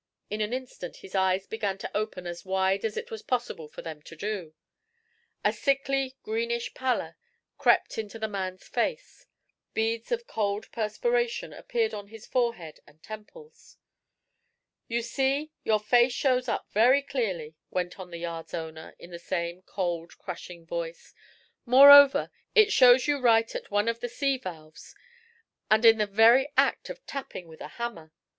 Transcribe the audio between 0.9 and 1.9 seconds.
his eyes began